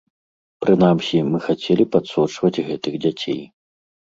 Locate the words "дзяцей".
3.05-3.41